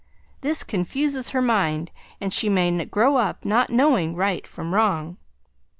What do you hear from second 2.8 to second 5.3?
grow up not knowing right from wrong.